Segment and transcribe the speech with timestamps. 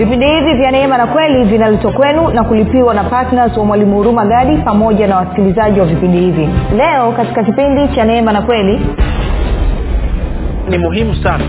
[0.00, 4.24] vipindi hivi vya neema na kweli vinaletwa kwenu na kulipiwa na ptns wa mwalimu huruma
[4.26, 6.48] gadi pamoja na wasikilizaji wa vipindi hivi.
[6.76, 8.80] Leo katika kipindi cha neema na kweli
[10.68, 11.44] ni muhimu sana.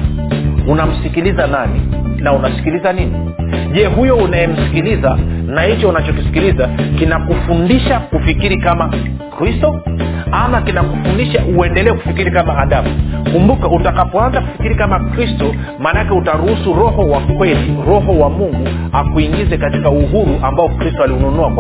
[0.67, 1.81] Unamsikiliza nani
[2.17, 3.31] na unasikiliza nini
[3.73, 5.17] je huyo unayemsikiliza
[5.47, 8.93] na hicho unachokisikiliza kinakufundisha kufikiri kama
[9.37, 9.79] kristo?
[10.31, 12.89] Ama kinakufundisha uendelee kufikiri kama adamu?
[13.33, 19.89] Kumbuka utakapoanza kufikiri kama kristo maanake utaruhusu roho wa kweli roho wa mungu akuingize katika
[19.89, 21.51] uhuru ambao kristo aliununua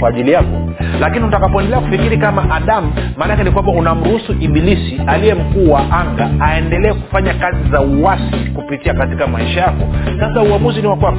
[0.00, 0.70] kwa, ajili yako.
[1.00, 6.92] Lakini utakapoendelea kufikiri kama adamu maanake ni kwamba unamruhusu ibilisi aliye mkuu wa anga aendelee
[6.92, 9.84] kufanya kazi za uwasi kupitia katika maisha yako.
[10.20, 11.18] Sasa uamuzi ni wa kwako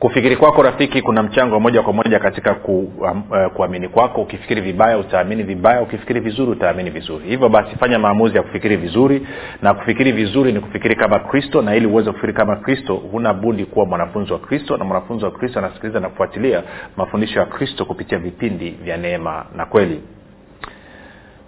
[0.00, 4.22] kufikiri kwako rafiki kuna mchango moja kwa moja katika ku, uh, kuamini kwako.
[4.22, 5.82] Ukifikiri vibaya utaamini vibaya.
[5.82, 7.24] Ukifikiri vizuri utaamini vizuri.
[7.28, 9.26] Hivyo basi fanya maamuzi ya kufikiri vizuri.
[9.62, 13.64] Na kufikiri vizuri ni kufikiri kama kristo na ili uweze kufikiri kama kristo huna budi
[13.64, 16.62] kuwa mwanafunzi wa kristo na mwanafunzi wa kristo anasikiliza na kufuatilia
[16.96, 20.00] mafundisho ya kristo kupitia vipindi vya neema na kweli.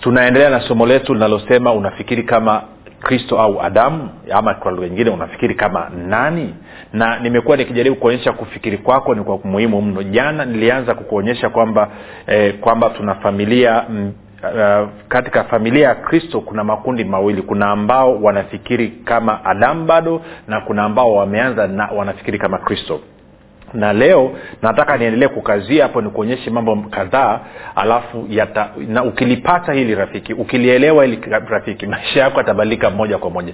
[0.00, 2.62] Tunaendelea na somo letu linalosema unafikiri kama
[3.02, 6.54] kristo au adamu ama kwa lugha nyingine unafikiri kama nani?
[6.92, 10.02] Na nimekuwa nikijaribu kuonyesha kufikiri kwako ni kwa muhimu mno.
[10.02, 11.88] Jana nilianza kukuonyesha kwamba
[12.26, 14.12] eh, kwamba tuna familia m,
[14.44, 17.42] Uh, katika familia ya kristo kuna makundi mawili.
[17.42, 23.00] Kuna ambao wanafikiri kama adamu bado na kuna ambao wameanza na wanafikiri kama kristo
[23.74, 27.40] na leo nataka niendelee kukazia hapo nikuonyeshe mambo kadhaa
[27.76, 31.18] alafu yata, na ukilipata hili rafiki ukilielewa hili
[31.48, 33.52] rafiki maisha yako yatabadilika moja kwa moja.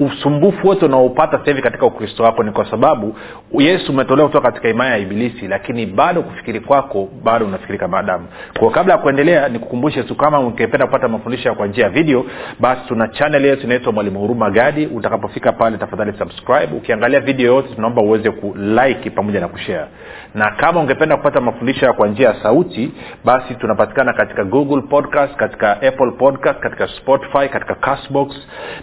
[0.00, 3.16] Usumbufu wote unaopata sasa hivi katika ukristo wako ni kwa sababu
[3.58, 8.20] yesu umetolewa kutoka katika imaya ya ibilisi lakini bado kufikiri kwako bado unafikiri kama
[8.58, 12.24] kwa kabla ya kuendelea nikukumbushe tu kama ungependa kupata mafundisho kwa njia ya video
[12.60, 14.86] basi tuna chanel yetu inaitwa mwalimu huruma gadi.
[14.86, 16.76] Utakapofika pale tafadhali subscribe.
[16.76, 19.86] Ukiangalia video yote tunaomba uweze kulike pamoja na kushare.
[20.34, 22.92] Na kama ungependa kupata mafundisho kwa njia ya sauti
[23.24, 28.36] basi tunapatikana katika google podcast katika apple podcast katika spotify katika castbox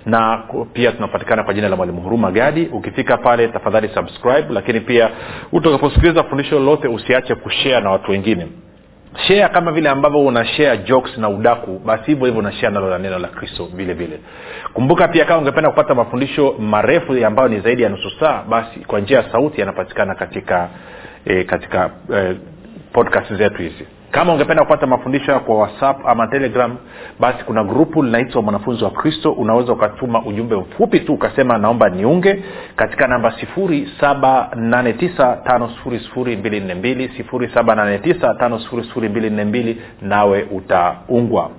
[0.06, 0.44] na
[0.74, 2.66] pia tunapatikana kwa jina la mwalimu huruma gadi.
[2.74, 5.10] Ukifika pale tafadhali subscribe lakini pia
[5.52, 8.48] utakaposikiliza fundisho lolote usiache kushare na watu wengine
[9.28, 12.98] share kama vile ambavyo una shea jokes na udaku basi hivyo hivyo unashare nalo la
[12.98, 14.20] neno la kristo vile vile.
[14.74, 19.00] Kumbuka pia kama ungependa kupata mafundisho marefu ambayo ni zaidi ya nusu saa basi kwa
[19.00, 20.70] njia ya sauti yanapatikana katika
[21.26, 22.36] e, katika e,
[22.94, 26.76] podcast zetu hizi kama ungependa kupata mafundisho kwa whatsapp ama telegram
[27.20, 29.32] basi kuna grupu linaitwa mwanafunzi wa kristo.
[29.32, 32.44] Unaweza ukatuma ujumbe mfupi tu ukasema naomba niunge
[32.76, 33.34] katika namba
[38.50, 41.50] 7895242 nawe utaungwa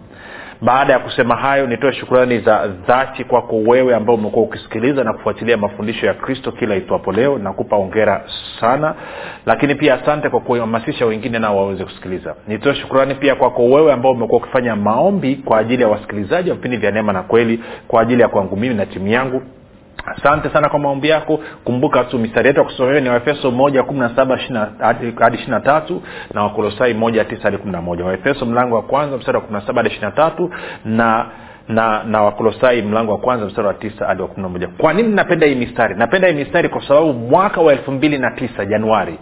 [0.61, 5.57] baada ya kusema hayo nitoe shukurani za dhati kwako wewe ambao umekuwa ukisikiliza na kufuatilia
[5.57, 7.39] mafundisho ya kristo kila itwapo leo.
[7.39, 8.25] Nakupa ongera
[8.61, 8.95] sana.
[9.47, 12.35] Lakini pia asante kwa kuhamasisha wengine nao waweze kusikiliza.
[12.49, 16.77] Nitoe shukurani pia kwako wewe ambao umekuwa ukifanya maombi kwa ajili ya wasikilizaji wa vipindi
[16.77, 19.43] vya neema na kweli kwa ajili ya kwangu mimi na timu yangu
[20.07, 21.41] asante sana kwa maombi yako.
[21.65, 24.39] Kumbuka tu mistari yetu ya kusomea ni waefeso moja kumi na saba
[24.79, 26.03] hadi ishiri na tatu
[26.35, 28.05] na wakolosai moja tisa hadi kumi na moja.
[28.05, 30.51] Waefeso mlango wa kwanza mstari wa kumi na saba hadi ishiri na tatu
[30.85, 31.27] na
[31.69, 34.69] na na wakolosai mlango wa kwanza mstari wa tisa hadi wa kumi na moja.
[34.79, 35.95] Kwa nini napenda hii mistari?
[35.95, 39.19] Napenda hii mistari kwa sababu mwaka wa elfu mbili na tisa januari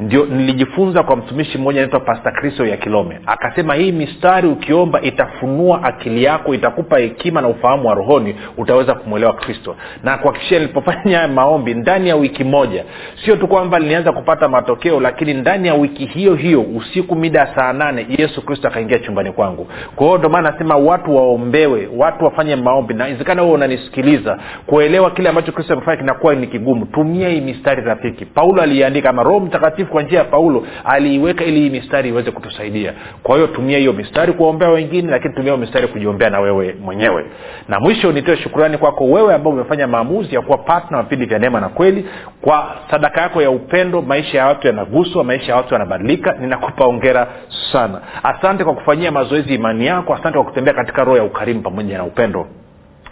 [0.00, 5.82] ndio nilijifunza kwa mtumishi mmoja anaitwa pasta kristo ya kilome akasema hii mistari ukiomba itafunua
[5.82, 9.76] akili yako itakupa hekima na ufahamu wa rohoni utaweza kumwelewa kristo.
[10.02, 12.84] Na kuhakikishia nilipofanya maombi ndani ya wiki moja.
[13.24, 17.72] Sio tu kwamba nilianza kupata matokeo lakini ndani ya wiki hiyo hiyo usiku mida saa
[17.72, 19.66] nane yesu kristo akaingia chumbani kwangu.
[19.96, 22.94] Kwa hiyo ndio maana nasema watu waombewe watu wafanye maombi.
[22.94, 26.86] Na inawezekana huo unanisikiliza kuelewa kile ambacho kristo amefanya kinakuwa ni kigumu.
[26.86, 28.24] Tumia hii mistari rafiki.
[28.24, 32.92] Paulo aliiandika ama roho mtakatifu kwa njia ya paulo aliiweka ili hii mistari iweze kutusaidia.
[33.22, 37.24] Kwa hiyo tumia hiyo mistari kuwaombea wengine lakini tumia hiyo mistari kujiombea na wewe mwenyewe.
[37.68, 41.60] Na mwisho nitoe shukurani kwako wewe ambao umefanya maamuzi ya kuwa patna vipindi vya neema
[41.60, 42.06] na kweli.
[42.40, 46.32] Kwa sadaka yako ya upendo maisha ya watu yanaguswa maisha ya watu yanabadilika.
[46.40, 47.26] Ninakupa ongera
[47.72, 48.00] sana.
[48.22, 50.14] Asante kwa kufanyia mazoezi imani yako.
[50.14, 52.46] Asante kwa kutembea katika roho ya ukarimu pamoja na upendo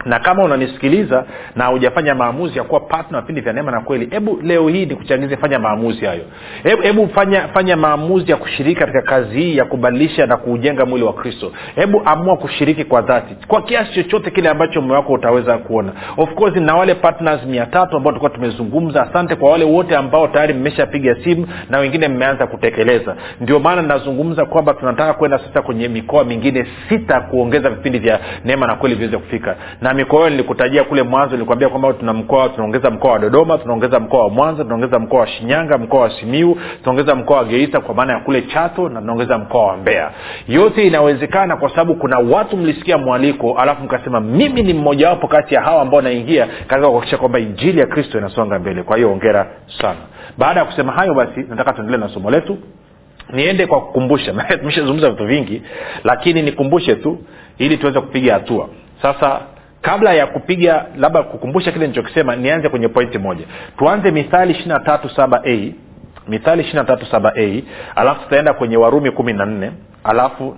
[0.05, 1.25] na kama unanisikiliza
[1.55, 4.85] na hujafanya maamuzi ya kuwa patna wa vipindi vya neema na kweli hebu leo hii
[4.85, 6.21] nikuchangize fanya maamuzi hayo.
[6.81, 11.13] Hebu fanya fanya maamuzi ya kushiriki katika kazi hii ya kubadilisha na kuujenga mwili wa
[11.13, 11.51] kristo.
[11.75, 13.35] Hebu amua kushiriki kwa dhati.
[13.47, 15.91] Kwa kiasi chochote kile ambacho mume wako utaweza kuona.
[16.17, 20.27] Of course na wale partners mia tatu ambao tulikuwa tumezungumza asante kwa wale wote ambao
[20.27, 23.15] tayari mmeshapiga simu na wengine mmeanza kutekeleza.
[23.41, 28.67] Ndio maana nazungumza kwamba tunataka kwenda sasa kwenye mikoa mingine sita kuongeza vipindi vya neema
[28.67, 29.55] na kweli viweze kufika.
[29.81, 33.99] Na mikoa hiyo nilikutajia kule mwanzo nilikwambia kwamba tuna mkoa tunaongeza mkoa wa dodoma tunaongeza
[33.99, 37.95] mkoa wa mwanza tunaongeza mkoa wa shinyanga mkoa wa simiu tunaongeza mkoa wa geita kwa
[37.95, 40.11] maana ya kule chato na tunaongeza mkoa wa mbeya.
[40.47, 45.61] Yote inawezekana kwa sababu kuna watu mlisikia mwaliko alafu mkasema mimi ni mmojawapo kati ya
[45.61, 48.83] hawa ambao naingia katika kuhakikisha kwamba injili ya kristo inasonga mbele.
[48.83, 49.51] Kwa hiyo ongera
[49.81, 49.99] sana.
[50.37, 52.57] Baada ya kusema hayo basi nataka tuendelee na somo letu.
[53.33, 54.33] Niende kwa kukumbusha.
[54.59, 55.61] Tumeshazungumza vitu vingi
[56.03, 57.17] lakini nikumbushe tu
[57.57, 58.69] ili tuweze kupiga hatua.
[59.01, 59.41] Sasa
[59.81, 63.45] kabla ya kupiga labda kukumbusha kile nichokisema nianze kwenye pointi moja.
[63.77, 65.71] Tuanze mithali ishiri na tatu saba a
[66.27, 67.61] mithali ishiri na tatu saba a
[67.95, 69.71] alafu tutaenda kwenye warumi kumi na nne
[70.03, 70.57] alafu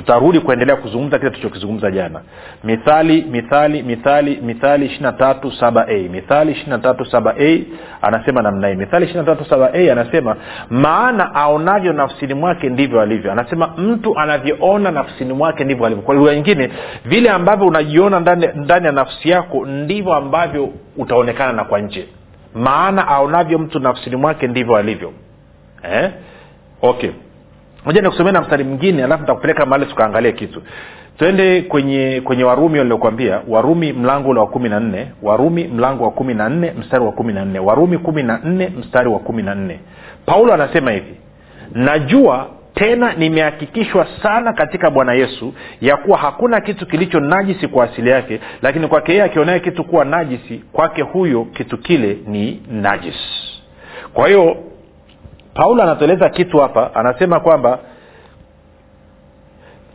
[0.00, 2.20] tutarudi kuendelea kuzungumza kile tulichokizungumza jana.
[2.64, 6.08] Mithali mithali mithali mithali ishiri tatu saba a.
[6.08, 6.56] Mithali
[8.02, 8.74] anasema namna hii.
[8.74, 10.36] Mithali anasema
[10.70, 13.32] maana aonavyo nafsini mwake ndivyo alivyo.
[13.32, 16.04] Anasema mtu anavyoona nafsini mwake ndivyo alivyo.
[16.04, 16.70] Kwa lugha nyingine
[17.04, 22.08] vile ambavyo unajiona ndani, ndani ya nafsi yako ndivyo ambavyo utaonekana na kwa nje.
[22.54, 25.12] Maana aonavyo mtu nafsini mwake ndivyo alivyo.
[25.92, 26.10] Eh?
[26.82, 27.10] okay
[27.84, 30.62] moja nikusomea na mstari mwingine alafu nitakupeleka mahali tukaangalie kitu.
[31.18, 35.06] Twende kwenye kwenye warumi waliokwambia warumi mlango ule wa kumi na nne.
[35.22, 37.58] Warumi mlango wa kumi na nne mstari wa kumi na nne.
[37.58, 39.80] Warumi kumi na nne mstari wa kumi na nne.
[40.26, 41.14] Paulo anasema hivi
[41.74, 48.10] najua tena nimehakikishwa sana katika bwana yesu ya kuwa hakuna kitu kilicho najisi kwa asili
[48.10, 53.60] yake lakini kwake yeye akionaye kitu kuwa najisi kwake huyo kitu kile ni najisi.
[54.14, 54.56] Kwa hiyo
[55.54, 57.78] paulo anatueleza kitu hapa anasema kwamba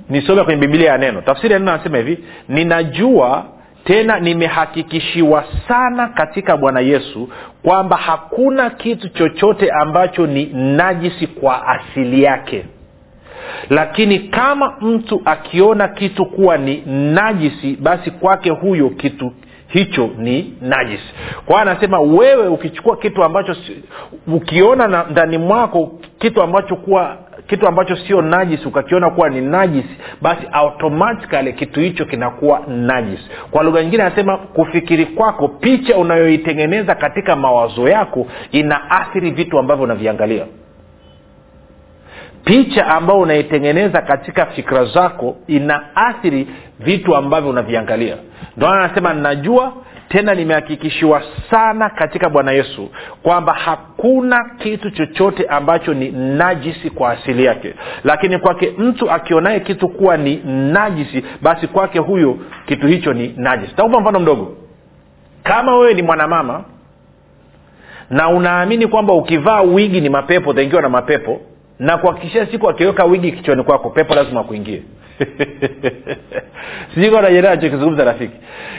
[0.10, 1.22] nisome kwenye bibilia ya neno.
[1.22, 3.46] Tafsiri ya neno anasema hivi ninajua
[3.84, 7.30] tena nimehakikishiwa sana katika bwana yesu
[7.64, 12.66] kwamba hakuna kitu chochote ambacho ni najisi kwa asili yake.
[13.70, 19.32] Lakini kama mtu akiona kitu kuwa ni najisi basi kwake huyo kitu
[19.76, 21.14] hicho ni najisi
[21.46, 23.56] kwa anasema wewe ukichukua kitu ambacho
[24.28, 27.18] ukiona ndani mwako kitu ambacho kuwa
[27.48, 29.90] kitu ambacho sio najis ukakiona kuwa ni najisi
[30.22, 33.20] basi automatikali kitu hicho kinakuwa najis.
[33.52, 40.46] Kwa lugha nyingine anasema kufikiri kwako picha unayoitengeneza katika mawazo yako inaathiri vitu ambavyo unaviangalia
[42.46, 46.48] picha ambayo unaitengeneza katika fikra zako inaathiri
[46.80, 48.18] vitu ambavyo unaviangalia.
[48.58, 49.74] Ndo anasema najua
[50.10, 52.90] tena nimehakikishiwa sana katika bwana yesu
[53.24, 57.74] kwamba hakuna kitu chochote ambacho ni najisi kwa asili yake.
[58.04, 63.76] Lakini kwake mtu akionaye kitu kuwa ni najisi basi kwake huyo kitu hicho ni najisi.
[63.76, 64.58] Takupa mfano mdogo.
[65.44, 66.64] Kama wewe ni mwanamama
[68.10, 71.42] na unaamini kwamba ukivaa wigi ni mapepo utaingiwa na mapepo
[71.80, 74.84] na kuhakikishia siku akiweka wigi kichwani kwako pepo lazima akuingie
[76.94, 77.12] sijui
[77.62, 78.34] chokizungumza rafiki.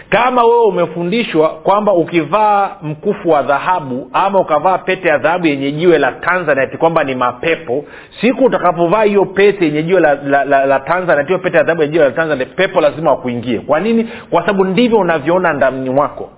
[0.08, 5.98] Kama wewe umefundishwa kwamba ukivaa mkufu wa dhahabu ama ukavaa pete ya dhahabu yenye jiwe
[5.98, 7.84] la tanzanite kwamba ni mapepo
[8.20, 11.82] siku utakapovaa hiyo pete yenye jiwe la, la, la, la tanzanite hiyo pete ya dhahabu
[11.82, 13.60] yenye jiwe la tanzanite pepo lazima wakuingie.
[13.60, 14.08] Kwa nini?
[14.30, 16.30] Kwa sababu ndivyo unavyoona ndani mwako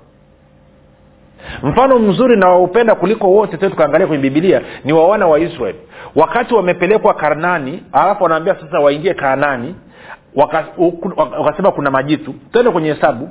[1.63, 5.79] mfano mzuri na waupenda kuliko wote te tukaangalia kwenye bibilia ni wa wana wa israeli
[6.17, 9.75] wakati wamepelekwa karnani alafu wanaambia sasa waingie kanani
[11.39, 12.35] wakasema kuna majitu.
[12.53, 13.31] Tende kwenye hesabu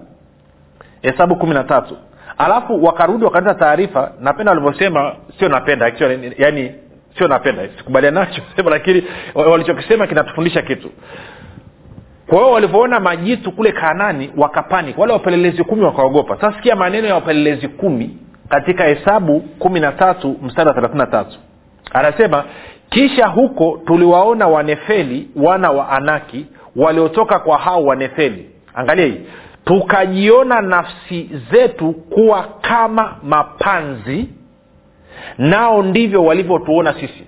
[1.01, 1.97] hesabu kumi na tatu.
[2.37, 6.75] Alafu wakarudi wakaleta taarifa napenda walivyosema sio napenda actually,
[7.17, 9.03] sio napenda sikubaliana nacho lakini
[9.35, 10.89] walichokisema kinatufundisha kitu
[12.27, 16.37] kwa hiyo walivyoona majitu kule kanani wakapanik wale wapelelezi kumi wakaogopa.
[16.41, 18.17] Sasa maneno ya wapelelezi kumi
[18.49, 21.37] katika hesabu kumi na tatu mstari wa thelathini tatu.
[21.93, 22.43] Anasema
[22.89, 28.49] kisha huko tuliwaona wanefeli wana wa anaki waliotoka kwa hao wanefeli.
[28.73, 29.21] Angalia hii.
[29.65, 34.29] Tukajiona nafsi zetu kuwa kama mapanzi
[35.37, 37.23] nao ndivyo walivyotuona sisi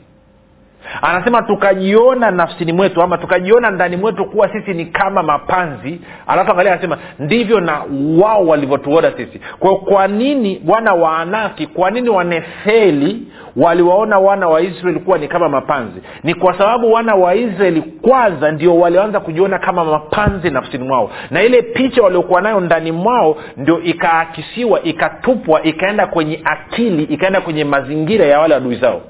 [1.02, 6.02] anasema tukajiona nafsini mwetu ama tukajiona ndani mwetu kuwa sisi ni kama mapanzi.
[6.28, 7.82] Alafu angalia anasema ndivyo na
[8.22, 9.42] wao walivyotuona sisi.
[9.60, 15.28] Kwao kwa nini wana wa anaki kwa nini wanefeli waliwaona wana wa israeli kuwa ni
[15.28, 16.02] kama mapanzi?
[16.24, 21.12] Ni kwa sababu wana wa israeli kwanza ndio walioanza kujiona kama mapanzi nafsini mwao.
[21.32, 27.64] Na ile picha waliokuwa nayo ndani mwao ndio ikaakisiwa ikatupwa ikaenda kwenye akili ikaenda kwenye
[27.64, 29.02] mazingira ya wale adui zao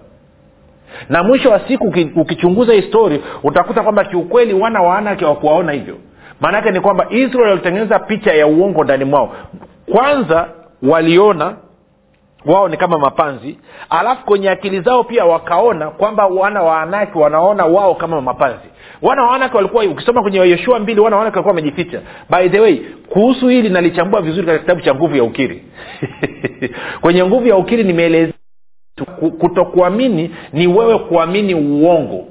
[1.09, 5.95] na mwisho wa siku ukichunguza histori utakuta kwamba kiukweli wana waanake wakuwaona hivyo.
[6.41, 9.35] Maanaake ni kwamba israel walitengeneza picha ya uongo ndani mwao.
[9.91, 10.47] Kwanza
[10.83, 11.53] waliona
[12.45, 13.57] wao ni kama mapanzi.
[13.89, 18.69] Alafu kwenye akili zao pia wakaona kwamba wana waanaki wanaona wao kama mapanzi.
[19.01, 22.01] Wana waanake walikuwa ukisoma kwenye yoshua mbili wana waanake walikuwa wamejificha.
[22.29, 22.75] By the way
[23.09, 25.63] kuhusu hili nalichambua vizuri katika kitabu cha nguvu ya ukiri.
[27.01, 28.33] Kwenye nguvu ya ukiri nimeeleza
[29.39, 32.25] kutokuamini ni wewe kuamini uongo.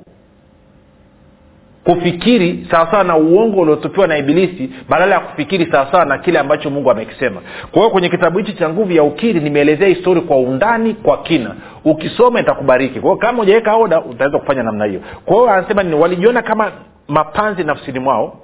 [1.84, 6.90] Kufikiri sawasawa na uongo uliotupiwa na ibilisi badala ya kufikiri sawasawa na kile ambacho mungu
[6.90, 7.40] amekisema.
[7.70, 11.54] Kwa hiyo kwenye kitabu hichi cha nguvu ya ukiri nimeelezea histori kwa undani kwa kina.
[11.84, 13.00] Ukisoma itakubariki.
[13.00, 15.00] Kwa hiyo kama ujaweka oda utaweza kufanya namna hiyo.
[15.24, 15.94] Kwa hiyo anasema nini?
[15.96, 16.72] Walijiona kama
[17.08, 18.36] mapanzi nafsini mwao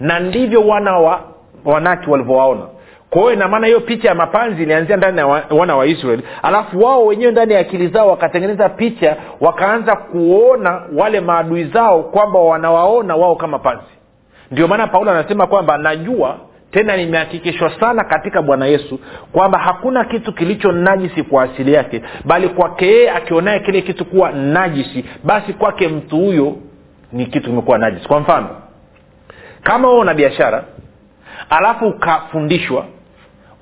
[0.00, 1.20] na ndivyo wana wa
[1.64, 2.62] wanaki walivyowaona
[3.10, 7.06] kwa hiyo inamaana hiyo picha ya mapanzi ilianzia ndani ya wana wa israeli alafu wao
[7.06, 13.36] wenyewe ndani ya akili zao wakatengeneza picha wakaanza kuona wale maadui zao kwamba wanawaona wao
[13.36, 13.84] kama panzi.
[14.50, 16.36] Ndio maana paulo anasema kwamba najua
[16.70, 19.00] tena nimehakikishwa sana katika bwana yesu
[19.32, 24.30] kwamba hakuna kitu kilicho najisi kwa asili yake bali kwake yeye akionaye kile kitu kuwa
[24.32, 26.56] najisi basi kwake mtu huyo
[27.12, 28.08] ni kitu kimekuwa najisi.
[28.08, 28.48] Kwa mfano
[29.62, 30.64] kama wewe una biashara
[31.50, 32.84] alafu ukafundishwa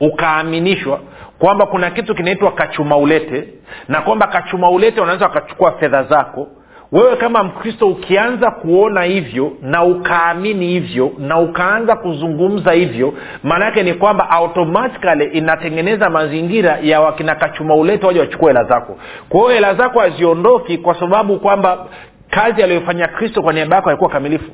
[0.00, 1.00] ukaaminishwa
[1.38, 3.49] kwamba kuna kitu kinaitwa kachuma ulete
[3.88, 6.47] na kwamba kachuma ulete wanaweza wakachukua fedha zako.
[6.93, 13.83] Wewe kama mkristo ukianza kuona hivyo na ukaamini hivyo na ukaanza kuzungumza hivyo maana yake
[13.83, 18.99] ni kwamba automatikali inatengeneza mazingira ya wakina kachuma ulete waja wachukua hela zako.
[19.28, 21.87] Kwa hiyo hela zako haziondoki kwa sababu kwamba
[22.31, 24.50] kazi aliyofanya kristo kwa niaba yako haikuwa kamilifu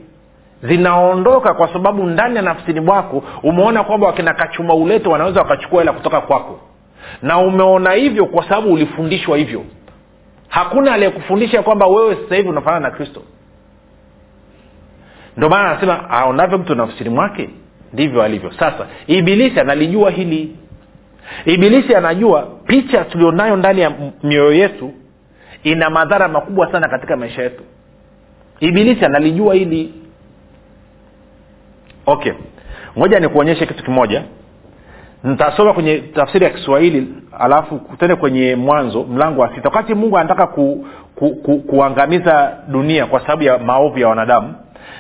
[0.69, 5.93] zinaondoka kwa sababu ndani ya nafsini mwako umeona kwamba wakina kachuma ulete wanaweza wakachukua hela
[5.93, 6.61] kutoka kwako.
[7.23, 9.65] Na umeona hivyo kwa sababu ulifundishwa hivyo.
[10.49, 13.23] Hakuna aliyekufundisha kwamba wewe sasa hivi unafanana na kristo.
[15.37, 17.51] Ndio maana anasema aonavyo mtu nafsini mwake?
[17.93, 18.51] Ndivyo alivyo.
[18.53, 20.57] Sasa ibilisi analijua hili.
[21.45, 23.93] Ibilisi anajua picha tulionayo ndani ya
[24.23, 24.93] mioyo yetu
[25.63, 27.63] ina madhara makubwa sana katika maisha yetu.
[28.61, 29.95] Ibilisi analijua hili
[32.07, 32.33] okay.
[32.99, 34.23] Ngoja nikuonyeshe kitu kimoja.
[35.25, 37.09] Nitasoma kwenye tafsiri ya kiswahili
[37.41, 39.69] alafu tende kwenye mwanzo mlango wa sita.
[39.69, 44.55] Wakati mungu anataka ku, ku, ku, kuangamiza dunia kwa sababu ya maovu ya wanadamu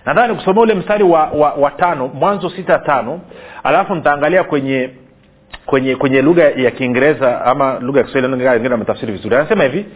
[0.06, 3.20] nataka nikusomea ule mstari wa, wa, wa tano mwanzo sita tano
[3.62, 4.90] alafu nitaangalia kwenye
[5.66, 9.36] kwenye kwenye lugha ya kiingereza ama lugha ya kiswahili ametafsiri vizuri.
[9.36, 9.86] Anasema hivi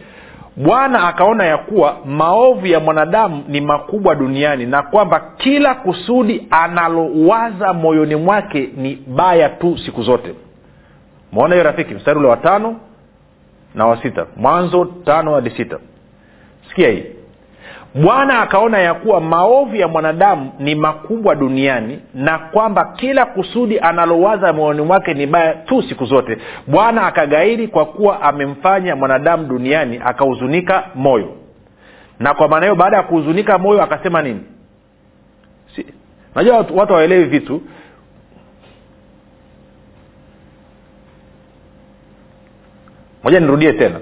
[0.59, 7.73] bwana akaona ya kuwa maovu ya mwanadamu ni makubwa duniani na kwamba kila kusudi analowaza
[7.73, 10.35] moyoni mwake ni baya tu siku zote.
[11.33, 12.77] Maona hiyo rafiki mstari ule wa tano
[13.75, 14.27] na wa sita.
[14.37, 15.79] Mwanzo tano hadi sita.
[16.69, 17.05] Sikia hii
[17.95, 24.53] bwana akaona ya kuwa maovu ya mwanadamu ni makubwa duniani na kwamba kila kusudi analowaza
[24.53, 26.39] moyoni mwake ni baya tu siku zote.
[26.67, 31.35] Bwana akagairi kwa kuwa amemfanya mwanadamu duniani akahuzunika moyo.
[32.21, 34.41] Na kwa maana hiyo baada ya kuhuzunika moyo akasema nini?
[35.77, 35.87] Si,
[36.35, 37.63] najua watu, hawaelewi vitu.
[43.25, 44.01] Moja nirudie tena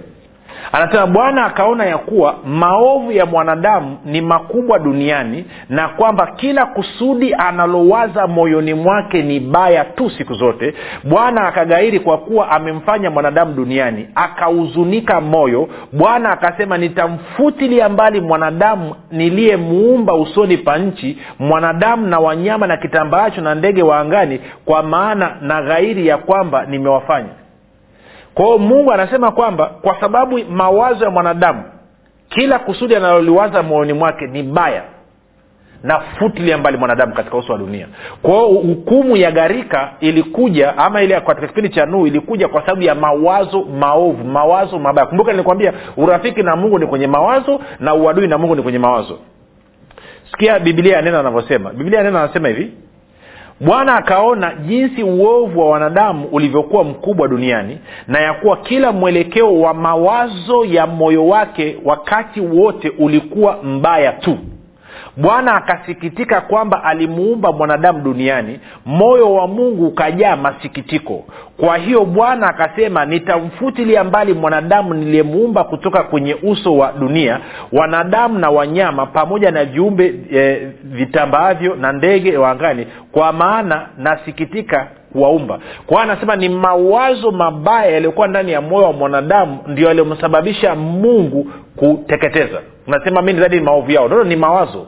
[0.76, 7.34] anasema bwana akaona ya kuwa maovu ya mwanadamu ni makubwa duniani na kwamba kila kusudi
[7.34, 10.74] analowaza moyoni mwake ni baya tu siku zote.
[11.04, 15.68] Bwana akagairi kwa kuwa amemfanya mwanadamu duniani akahuzunika moyo.
[15.92, 23.54] Bwana akasema nitamfutilia mbali mwanadamu niliyemuumba usoni pa nchi mwanadamu na wanyama na kitambaacho na
[23.54, 27.45] ndege wa angani kwa maana na ghairi ya kwamba nimewafanya
[28.36, 31.62] kwao mungu anasema kwamba kwa sababu mawazo ya mwanadamu
[32.28, 34.82] kila kusudi analoliwaza moyoni mwake ni baya
[35.82, 37.88] na futilia mbali mwanadamu katika uso wa dunia.
[38.22, 42.94] Kwao hukumu ya gharika ilikuja ama ile katika kipindi cha nuu ilikuja kwa sababu ya
[42.94, 45.06] mawazo maovu mawazo mabaya.
[45.06, 49.18] Kumbuka nilikwambia urafiki na mungu ni kwenye mawazo na uadui na mungu ni kwenye mawazo.
[50.30, 52.72] Sikia biblia ya neno anavyosema biblia ya anasema hivi
[53.60, 59.74] bwana akaona jinsi uovu wa wanadamu ulivyokuwa mkubwa duniani na ya kuwa kila mwelekeo wa
[59.74, 64.38] mawazo ya moyo wake wakati wote ulikuwa mbaya tu
[65.16, 71.24] bwana akasikitika kwamba alimuumba mwanadamu duniani moyo wa mungu ukajaa masikitiko.
[71.56, 77.40] Kwa hiyo bwana akasema nitamfutilia mbali mwanadamu niliyemuumba kutoka kwenye uso wa dunia
[77.72, 82.54] wanadamu na wanyama pamoja na viumbe e, vitambaavyo na ndege wa
[83.12, 85.58] kwa maana nasikitika kuwaumba.
[85.86, 92.60] Kwa anasema ni mawazo mabaya yaliyokuwa ndani ya moyo wa mwanadamu ndio yaliyomsababisha mungu kuteketeza.
[92.86, 94.06] Unasema mi ni maovu yao.
[94.06, 94.86] Ndono ni mawazo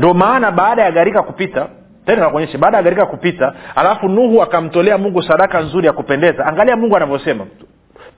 [0.00, 1.66] ndio maana baada ya gharika kupita
[2.06, 6.46] tena nakuonyesha baada ya gharika kupita alafu nuhu akamtolea mungu sadaka nzuri ya kupendeza.
[6.46, 7.46] Angalia mungu anavyosema.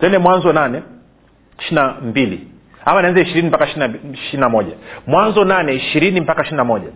[0.01, 0.83] Tende mwanzo nane
[1.59, 2.49] ishirina mbili.
[2.85, 3.67] Ama nianze ishirini mpaka
[4.13, 4.73] ishirina moja.
[5.07, 6.89] Mwanzo nane ishirini mpaka ishirina moja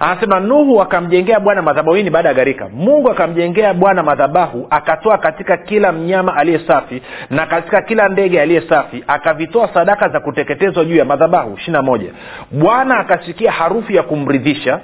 [0.00, 2.68] anasema nuhu akamjengea bwana madhabahu hii ni baada ya gharika.
[2.68, 8.60] Mungu akamjengea bwana madhabahu akatoa katika kila mnyama aliye safi na katika kila ndege aliye
[8.68, 11.54] safi akavitoa sadaka za kuteketezwa juu ya madhabahu.
[11.56, 12.10] Ishirina moja.
[12.52, 14.80] Bwana akasikia harufu ya kumridhisha.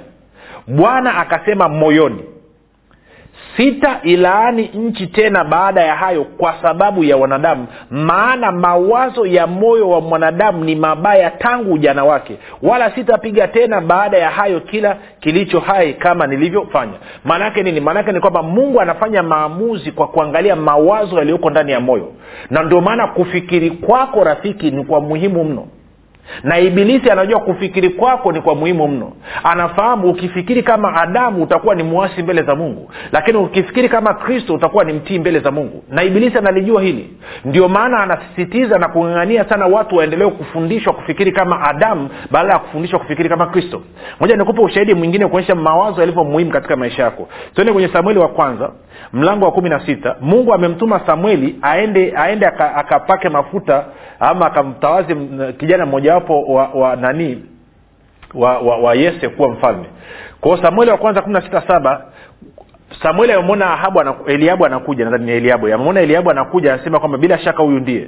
[0.67, 2.23] Bwana akasema moyoni
[3.57, 7.67] sita ilaani nchi tena baada ya hayo kwa sababu ya wanadamu.
[7.91, 12.37] Maana mawazo ya moyo wa mwanadamu ni mabaya tangu ujana wake.
[12.63, 16.93] Wala sitapiga tena baada ya hayo kila kilicho hai kama nilivyofanya.
[17.25, 17.79] Maanaake nini?
[17.79, 22.11] Maanaake ni kwamba mungu anafanya maamuzi kwa kuangalia mawazo yaliyoko ndani ya moyo.
[22.49, 25.67] Na ndio maana kufikiri kwako rafiki ni kwa muhimu mno
[26.43, 29.11] na ibilisi anajua kufikiri kwako ni kwa muhimu mno.
[29.43, 34.83] Anafahamu ukifikiri kama adamu utakuwa ni mwasi mbele za mungu lakini ukifikiri kama kristo utakuwa
[34.83, 35.83] ni mtii mbele za mungu.
[35.89, 37.09] Na ibilisi analijua hili.
[37.45, 42.99] Ndio maana anasisitiza na kung'ang'ania sana watu waendelee kufundishwa kufikiri kama adamu baada ya kufundishwa
[42.99, 43.81] kufikiri kama kristo.
[44.19, 47.27] Moja nikupe ushahidi mwingine kuonyesha mawazo yalivyo muhimu katika maisha yako.
[47.53, 48.71] Tuende kwenye samueli wa kwanza
[49.13, 50.15] mlango wa kumi na sita.
[50.21, 53.85] Mungu amemtuma samueli aende aende akapake aka mafuta
[54.19, 55.15] ama akamtawazi
[55.57, 55.85] kijana
[56.19, 57.43] mmojawapo wa, wa nani
[58.33, 59.85] wa, wa, wa yese kuwa mfalme.
[60.41, 62.05] Kwao samueli wa kwanza kumi na sita saba
[63.01, 67.39] samueli amemwona ahabu anaku, eliabu anakuja nadhani ni eliabu amemwona eliabu anakuja anasema kwamba bila
[67.39, 68.07] shaka huyu ndiye.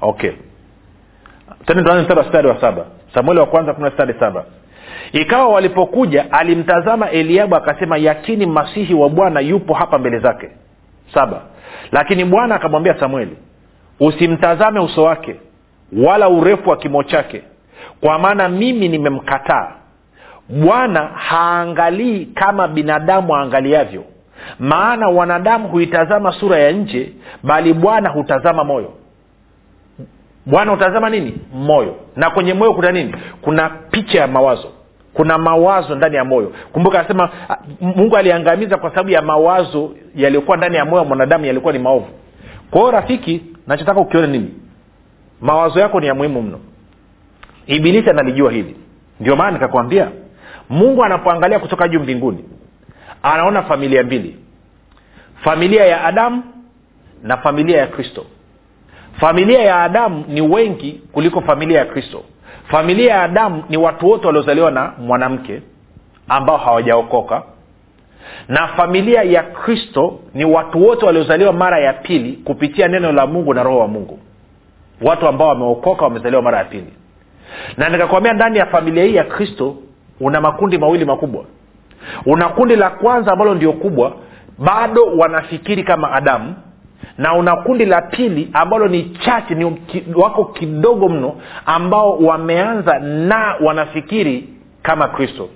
[0.00, 0.32] Okay.
[1.60, 2.84] Mstari wa saba.
[3.14, 4.44] Samueli wa kwanza kumi na hadi saba.
[5.12, 10.50] Ikawa walipokuja alimtazama eliabu akasema yakini masihi wa bwana yupo hapa mbele zake.
[11.14, 11.40] Saba.
[11.92, 13.36] Lakini bwana akamwambia samueli
[14.00, 15.36] usimtazame uso wake
[16.06, 17.42] wala urefu wa kimo chake
[18.00, 19.72] kwa maana mimi nimemkataa.
[20.48, 24.04] Bwana haangalii kama binadamu aangaliavyo
[24.58, 28.92] maana wanadamu huitazama sura ya nje bali bwana hutazama moyo.
[30.46, 31.34] Bwana hutazama nini?
[31.54, 31.96] Moyo.
[32.16, 33.14] Na kwenye moyo kuna nini?
[33.42, 34.68] Kuna picha ya mawazo.
[35.14, 36.52] Kuna mawazo ndani ya moyo.
[36.72, 37.30] Kumbuka anasema
[37.80, 42.08] mungu aliangamiza kwa sababu ya mawazo yaliyokuwa ndani ya moyo wa mwanadamu yalikuwa ni maovu.
[42.70, 44.54] Kwa hiyo rafiki nachotaka ukione nini?
[45.40, 46.60] Mawazo yako ni ya muhimu mno.
[47.66, 48.76] Ibilisi analijua hili.
[49.20, 50.08] Ndio maana nikakwambia
[50.70, 52.44] mungu anapoangalia kutoka juu mbinguni
[53.22, 54.36] anaona familia mbili.
[55.44, 56.42] Familia ya adamu
[57.22, 58.26] na familia ya kristo.
[59.20, 62.22] Familia ya adamu ni wengi kuliko familia ya kristo.
[62.68, 65.62] Familia ya adamu ni watu wote waliozaliwa na mwanamke
[66.28, 67.42] ambao hawajaokoka
[68.48, 73.54] na familia ya kristo ni watu wote waliozaliwa mara ya pili kupitia neno la mungu
[73.54, 74.18] na roho wa mungu.
[75.02, 76.92] Watu ambao wameokoka wamezaliwa mara ya pili.
[77.76, 79.76] Na nikakwambia ndani ya familia hii ya kristo
[80.20, 81.44] una makundi mawili makubwa.
[82.26, 84.12] Una kundi la kwanza ambalo ndio kubwa
[84.58, 86.54] bado wanafikiri kama adamu.
[87.18, 89.64] Na una kundi la pili ambalo ni chache ni
[90.14, 94.48] wako kidogo mno ambao wameanza na wanafikiri
[94.82, 95.48] kama kristo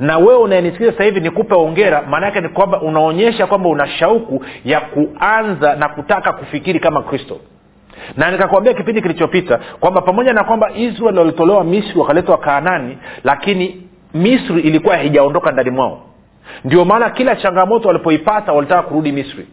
[0.00, 4.80] na wewe unayenisikiza sasa hivi nikupe ongera maanaake ni kwamba unaonyesha kwamba una shauku ya
[4.80, 7.40] kuanza na kutaka kufikiri kama kristo.
[8.16, 13.82] Na nikakwambia kipindi kilichopita kwamba pamoja na kwamba israel walitolewa misri wakaletwa kaanani lakini
[14.14, 16.02] misri ilikuwa haijaondoka ndani mwao.
[16.64, 19.46] Ndio maana kila changamoto walipoipata walitaka kurudi misri.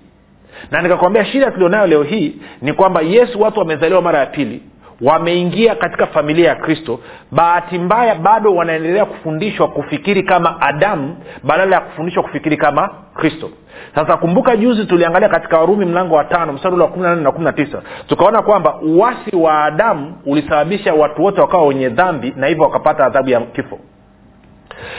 [0.72, 4.62] Na nikakwambia shida tulionayo leo hii ni kwamba yesu watu wamezaliwa mara ya pili
[5.02, 7.00] wameingia katika familia ya kristo
[7.32, 13.50] bahati mbaya bado wanaendelea kufundishwa kufikiri kama adamu badala ya kufundishwa kufikiri kama kristo.
[13.96, 17.32] Sasa kumbuka juzi tuliangalia katika warumi mlango wa tano mstari wa kumi na nane na
[17.32, 22.48] kumi na tisa tukaona kwamba uwasi wa adamu ulisababisha watu wote wakawa wenye dhambi na
[22.48, 23.80] hivyo wakapata adhabu ya kifo.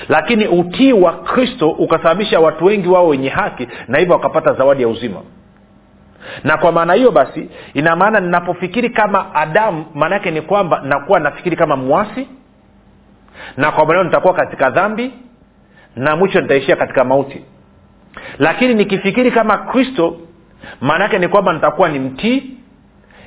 [0.08, 4.88] Lakini utii wa kristo ukasababisha watu wengi wao wenye haki na hivyo wakapata zawadi ya
[4.88, 5.20] uzima
[6.44, 11.56] na kwa maana hiyo basi ina maana ninapofikiri kama adamu maanaake ni kwamba nakuwa nafikiri
[11.56, 12.28] kama mwasi
[13.56, 15.12] na kwa maneno nitakuwa katika dhambi
[15.96, 17.44] na mwisho nitaishia katika mauti.
[18.38, 20.16] Lakini nikifikiri kama kristo
[20.80, 22.56] maana yake ni kwamba nitakuwa ni mtii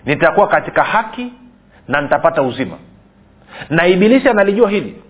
[0.06, 1.34] nitakuwa katika haki
[1.88, 2.78] na nitapata uzima.
[3.70, 5.02] Na ibilisi analijua hili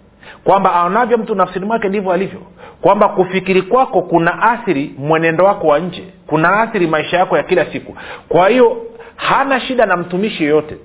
[0.44, 2.42] kwamba aonavyo mtu nafsini mwake ndivyo alivyo
[2.82, 7.66] kwamba kufikiri kwako kuna athiri mwenendo wako wa nje kuna athiri maisha yako ya kila
[7.66, 7.98] siku.
[8.30, 8.78] Kwa hiyo
[9.16, 10.78] hana shida na mtumishi yoyote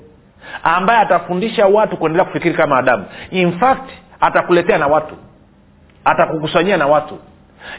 [0.63, 3.05] ambaye atafundisha watu kuendelea kufikiri kama adamu.
[3.31, 5.15] In fact atakuletea na watu
[6.05, 7.19] atakukusanyia na watu.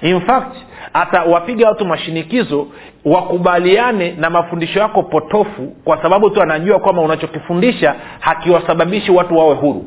[0.01, 0.55] In fact
[0.93, 2.67] atawapiga watu mashinikizo
[3.05, 9.85] wakubaliane na mafundisho yako potofu kwa sababu tu anajua kwamba unachokifundisha hakiwasababishi watu wawe huru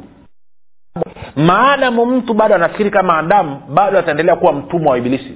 [1.37, 5.35] maadamu mtu bado anafikiri kama adamu bado ataendelea kuwa mtumwa wa ibilisi.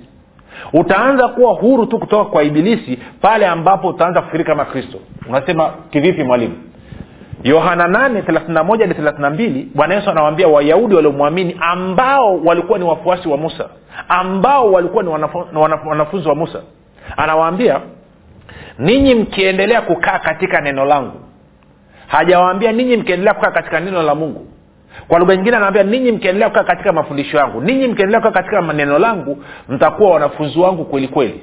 [0.73, 4.99] Utaanza kuwa huru tu kutoka kwa ibilisi pale ambapo utaanza kufikiri kama kristo.
[5.29, 6.55] Unasema kivipi mwalimu?
[7.45, 13.69] Yohana 8:31-32 bwana yesu anawaambia wayahudi waliomwamini ambao walikuwa ni wafuasi wa musa.
[14.09, 15.09] Ambao walikuwa ni
[15.89, 16.61] wanafunzi wa musa.
[17.17, 17.81] Anawaambia
[18.79, 21.21] ninyi mkiendelea kukaa katika neno langu.
[22.07, 24.47] Hajawaambia ninyi mkiendelea kukaa katika neno la mungu
[25.09, 28.99] kwa lugha nyingine anaambia ninyi mkiendelea kukaa katika mafundisho yangu ninyi mkiendelea kukaa katika maneno
[28.99, 31.41] langu mtakuwa wanafunzi wangu kweli kweli.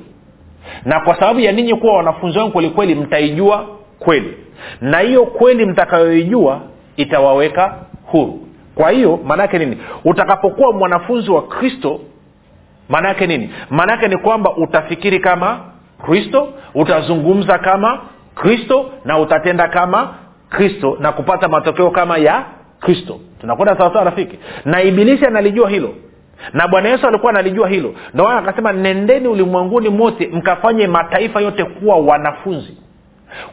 [0.86, 3.66] Na kwa sababu ya ninyi kuwa wanafunzi wangu kweli kweli mtaijua
[4.00, 4.38] kweli.
[4.82, 6.62] Na hiyo kweli mtakayoijua
[6.98, 8.40] itawaweka huru.
[8.76, 9.78] Kwa hiyo maanaake nini?
[10.06, 12.00] Utakapokuwa mwanafunzi wa kristo
[12.90, 13.50] maanaake nini?
[13.70, 15.60] Maanaake ni kwamba utafikiri kama
[16.06, 18.02] kristo utazungumza kama
[18.36, 20.14] kristo na utatenda kama
[20.50, 22.46] kristo na kupata matokeo kama ya
[22.86, 23.20] kristo.
[23.42, 24.40] Tunakwenda sawasawa rafiki?
[24.66, 25.94] Na ibilisi analijua hilo.
[26.54, 27.94] Na bwana yesu alikuwa analijua hilo.
[28.14, 32.78] Ndio akasema nendeni ulimwenguni mote mkafanye mataifa yote kuwa wanafunzi.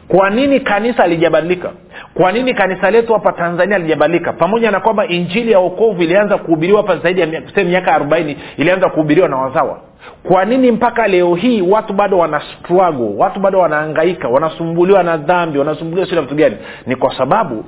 [0.07, 1.69] Kwa nini kanisa alijabadilika?
[2.13, 4.33] Kwa nini kanisa letu hapa tanzania alijabadilika?
[4.33, 7.27] Pamoja na kwamba injili ya okovu ilianza kuhubiriwa hapa zaidi ya
[7.65, 9.79] miaka arobaini ilianza kuhubiriwa na wazawa.
[10.23, 15.59] Kwa nini mpaka leo hii watu bado wana struggle watu bado wanaangaika wanasumbuliwa na dhambi
[15.59, 16.57] wanasumbuliwa sio na vitu gani?
[16.87, 17.65] Ni kwa sababu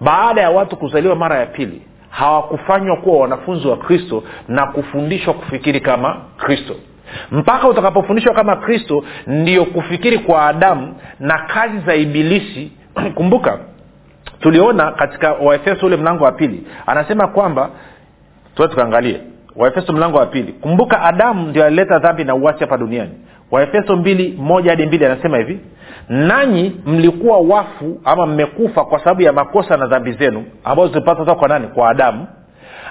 [0.00, 5.80] baada ya watu kuzaliwa mara ya pili hawakufanywa kuwa wanafunzi wa kristo na kufundishwa kufikiri
[5.80, 6.74] kama kristo.
[7.30, 12.72] Mpaka utakapofundishwa kama kristo ndio kufikiri kwa adamu na kazi za ibilisi.
[13.14, 13.58] Kumbuka
[14.40, 17.70] tuliona katika waefeso ule mlango wa pili anasema kwamba
[18.54, 19.20] tuwe tukaangalie
[19.56, 20.52] waefeso mlango wa pili.
[20.52, 23.12] Kumbuka adamu ndio alileta dhambi na uwasi hapa duniani
[23.50, 25.60] waefeso mbili moja hadi mbili anasema hivi
[26.08, 31.34] nanyi mlikuwa wafu ama mmekufa kwa sababu ya makosa na dhambi zenu ambazo zilipata toka
[31.34, 31.68] kwa nani?
[31.68, 32.26] Kwa adamu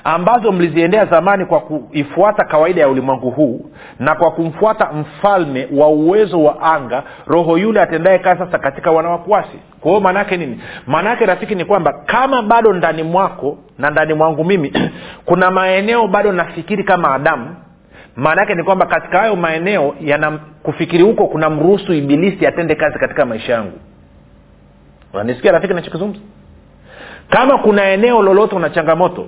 [0.03, 3.65] ambazo mliziendea zamani kwa kuifuata kawaida ya ulimwengu huu
[3.99, 9.59] na kwa kumfuata mfalme wa uwezo wa anga roho yule atendaye kazi sasa katika wanawakuasi
[9.81, 10.59] kwa hiyo maanaake nini?
[10.87, 14.73] Maanaake rafiki ni kwamba kama bado ndani mwako na ndani mwangu mimi
[15.25, 17.55] kuna maeneo bado nafikiri kama adamu
[18.15, 22.99] maana yake ni kwamba katika hayo maeneo yana kufikiri huko kuna mruhusu ibilisi atende kazi
[22.99, 23.79] katika maisha yangu.
[25.13, 26.19] Unanisikia rafiki nachokizungumza
[27.29, 29.27] kama kuna eneo lolote una changamoto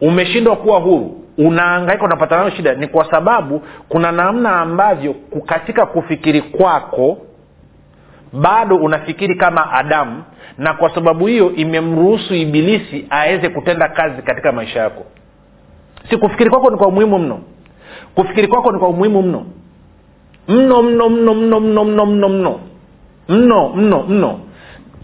[0.00, 5.14] umeshindwa kuwa huru unaangaika unapata nayo shida ni kwa sababu kuna namna ambavyo
[5.46, 7.18] katika kufikiri kwako
[8.32, 10.22] bado unafikiri kama adamu
[10.58, 15.04] na kwa sababu hiyo imemruhusu ibilisi aweze kutenda kazi katika maisha yako.
[16.10, 17.40] Si kufikiri kwako ni kwa umuhimu mno
[18.14, 19.46] kufikiri kwako ni kwa umuhimu mno.
[20.48, 22.60] Mno mno mno mno mno mno mno mno.
[23.28, 24.40] Mno mno mno.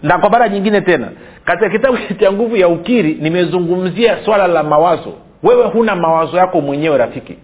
[0.03, 1.11] Na kwa mara nyingine tena
[1.45, 5.13] katika kitabu cha nguvu ya ukiri nimezungumzia swala la mawazo.
[5.43, 7.37] Wewe huna mawazo yako mwenyewe rafiki.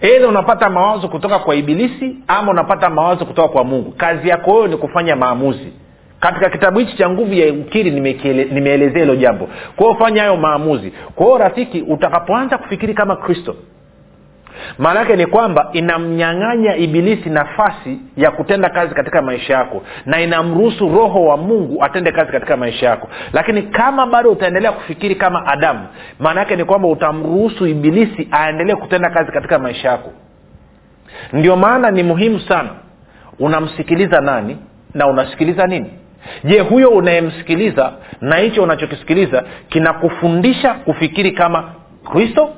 [0.00, 3.90] Eidha unapata mawazo kutoka kwa ibilisi ama unapata mawazo kutoka kwa mungu.
[3.90, 5.72] Kazi yako wewe ni kufanya maamuzi.
[6.20, 7.90] Katika kitabu hichi cha nguvu ya ukiri
[8.50, 9.48] nimeelezea hilo jambo.
[9.76, 10.92] Kwa fanya hayo maamuzi.
[11.14, 13.56] Kwa hiyo rafiki utakapoanza kufikiri kama kristo
[14.78, 20.88] maana yake ni kwamba inamnyang'anya ibilisi nafasi ya kutenda kazi katika maisha yako na inamruhusu
[20.88, 23.08] roho wa mungu atende kazi katika maisha yako.
[23.32, 25.86] Lakini kama bado utaendelea kufikiri kama adamu
[26.18, 30.10] maana yake ni kwamba utamruhusu ibilisi aendelee kutenda kazi katika maisha yako.
[31.32, 32.70] Ndio maana ni muhimu sana
[33.38, 34.56] unamsikiliza nani
[34.94, 35.90] na unasikiliza nini.
[36.44, 41.64] Je huyo unayemsikiliza na hicho unachokisikiliza kinakufundisha kufikiri kama
[42.12, 42.50] kristo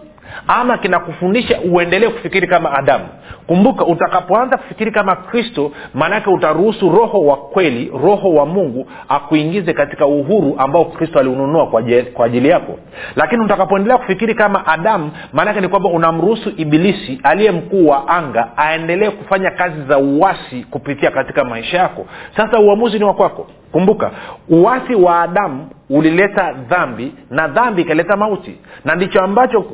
[0.46, 3.04] ama kinakufundisha uendelee kufikiri kama adamu.
[3.46, 10.06] Kumbuka utakapoanza kufikiri kama kristo maanake utaruhusu roho wa kweli roho wa mungu akuingize katika
[10.06, 11.66] uhuru ambao kristo aliununua
[12.14, 12.78] kwa, ajili yako.
[13.16, 19.10] Lakini utakapoendelea kufikiri kama adamu maanake ni kwamba unamruhusu ibilisi aliye mkuu wa anga aendelee
[19.10, 22.06] kufanya kazi za uwasi kupitia katika maisha yako.
[22.36, 23.46] Sasa uamuzi ni wa kwako.
[23.72, 24.10] Kumbuka
[24.48, 28.56] uwasi wa adamu ulileta dhambi na dhambi ikaleta mauti.
[28.84, 29.64] Na ndicho ambacho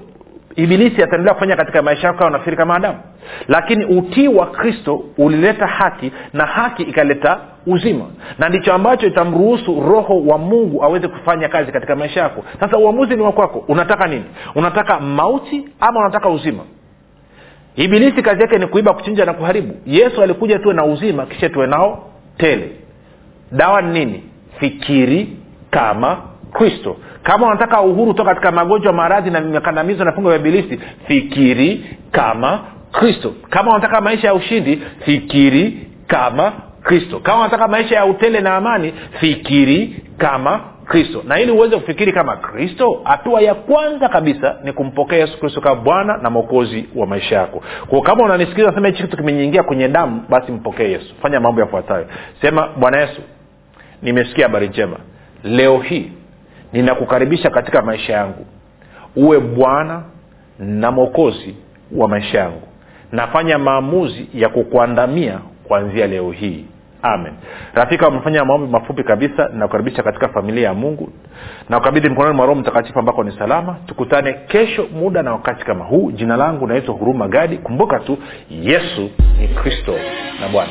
[0.58, 2.98] ibilisi ataendelea kufanya katika maisha yako kama nafikiri kama adamu.
[3.48, 8.04] Lakini utii wa kristo ulileta haki na haki ikaleta uzima.
[8.38, 12.44] Na ndicho ambacho itamruhusu roho wa mungu aweze kufanya kazi katika maisha yako.
[12.60, 14.24] Sasa uamuzi ni wakwako unataka nini?
[14.54, 16.62] Unataka mauti ama unataka uzima?
[17.76, 19.74] Ibilisi kazi yake ni kuiba kuchinja na kuharibu.
[19.86, 22.70] Yesu alikuja tuwe na uzima kisha tuwe nao tele.
[23.52, 24.22] Dawa ni nini?
[24.60, 25.36] Fikiri
[25.70, 26.16] kama
[26.58, 26.96] kristo.
[27.22, 32.60] Kama unataka uhuru toka katika magonjwa maradhi na makandamizo na fungo vya bilisi fikiri kama
[32.92, 33.32] kristo.
[33.50, 37.18] Kama unataka maisha ya ushindi fikiri kama kristo.
[37.20, 41.22] Kama unataka maisha ya utele na amani fikiri kama kristo.
[41.26, 45.80] Na ili uweze kufikiri kama kristo hatua ya kwanza kabisa ni kumpokea yesu kristo kama
[45.80, 47.62] bwana na mwokozi wa maisha yako.
[47.86, 51.14] Kwa kama unanisikiliza sema hichi kitu kimenyingia kwenye damu basi mpokee yesu.
[51.22, 52.06] Fanya mambo yafuatayo.
[52.40, 53.20] Sema bwana yesu
[54.02, 54.96] nimesikia habari njema.
[55.44, 56.12] Leo hii
[56.72, 58.46] ninakukaribisha katika maisha yangu.
[59.16, 60.02] Uwe bwana
[60.58, 61.56] na mwokozi
[61.96, 62.62] wa maisha yangu.
[63.12, 66.64] Nafanya maamuzi ya kukuandamia kuanzia leo hii.
[67.02, 67.32] Amen.
[67.74, 69.48] Rafika wamefanya maombi mafupi kabisa.
[69.52, 71.08] Nakukaribisha katika familia ya mungu.
[71.68, 73.76] Na ukabidhi mkononi mwa roho mtakatifu ambako ni salama.
[73.86, 76.10] Tukutane kesho muda na wakati kama huu.
[76.10, 77.56] Jina langu naitwa huruma gadi.
[77.56, 78.18] Kumbuka tu
[78.50, 79.94] yesu ni kristo
[80.40, 80.70] na bwana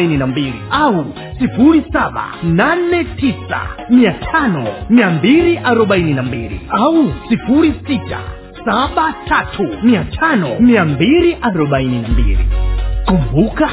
[0.00, 1.04] na mbili au
[1.38, 8.18] sifuri saba nane tisa mia tano mia mbili arobaini na mbili au sifuri sita
[8.64, 12.38] saba tatu mia tano mia mbili arobaini na mbili.
[13.06, 13.70] Kumbuka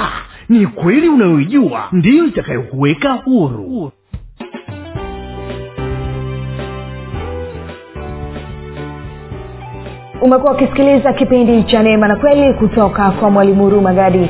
[0.49, 3.91] ni kweli unayoijua ndiyo itakayokuweka huru.
[10.21, 14.29] Umekuwa ukisikiliza kipindi cha neema na kweli kutoka kwa mwalimu huruma gadi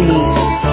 [0.00, 0.69] unique